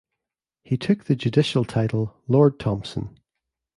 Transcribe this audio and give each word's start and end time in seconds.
He 0.63 0.77
took 0.77 1.03
the 1.03 1.15
judicial 1.15 1.63
title 1.63 2.17
Lord 2.27 2.59
Thomson. 2.59 3.19